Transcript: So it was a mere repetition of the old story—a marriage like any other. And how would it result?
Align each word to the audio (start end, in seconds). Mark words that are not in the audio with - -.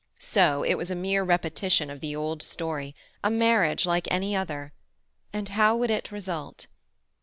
So 0.17 0.63
it 0.63 0.79
was 0.79 0.89
a 0.89 0.95
mere 0.95 1.21
repetition 1.23 1.91
of 1.91 1.99
the 2.01 2.15
old 2.15 2.41
story—a 2.41 3.29
marriage 3.29 3.85
like 3.85 4.07
any 4.09 4.35
other. 4.35 4.73
And 5.31 5.47
how 5.49 5.75
would 5.77 5.91
it 5.91 6.11
result? 6.11 6.65